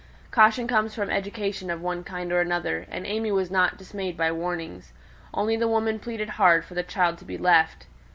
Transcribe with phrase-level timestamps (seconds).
[0.31, 4.31] Caution comes from education of one kind or another, and AimÄe was not dismayed by
[4.31, 4.93] warnings;
[5.31, 7.85] only the woman pleaded hard for the child to be left.